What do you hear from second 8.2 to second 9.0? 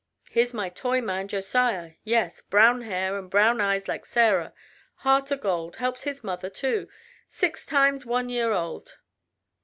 year old."